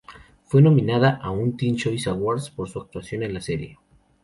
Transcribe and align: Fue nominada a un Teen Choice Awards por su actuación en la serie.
Fue 0.45 0.63
nominada 0.63 1.19
a 1.21 1.29
un 1.29 1.55
Teen 1.55 1.75
Choice 1.75 2.09
Awards 2.09 2.49
por 2.49 2.67
su 2.67 2.79
actuación 2.79 3.21
en 3.21 3.35
la 3.35 3.41
serie. 3.41 3.77